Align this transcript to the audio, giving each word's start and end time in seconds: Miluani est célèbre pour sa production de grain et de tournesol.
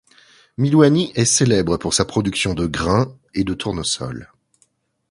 Miluani 0.57 1.11
est 1.13 1.25
célèbre 1.25 1.77
pour 1.77 1.93
sa 1.93 2.05
production 2.05 2.55
de 2.55 2.65
grain 2.65 3.15
et 3.35 3.43
de 3.43 3.53
tournesol. 3.53 4.31